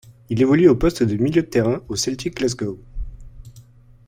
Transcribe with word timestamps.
Il 0.31 0.41
évolue 0.41 0.67
au 0.67 0.75
poste 0.75 1.03
de 1.03 1.15
milieu 1.15 1.43
de 1.43 1.47
terrain 1.47 1.83
au 1.87 1.95
Celtic 1.95 2.35
Glasgow. 2.37 2.79